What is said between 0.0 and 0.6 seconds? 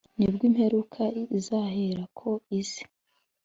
nibwo